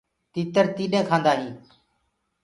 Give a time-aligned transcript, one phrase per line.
[0.33, 1.57] تيٚتر تيڏينٚ ڪآندآ هينٚ۔